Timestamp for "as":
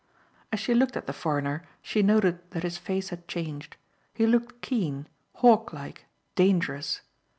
0.51-0.59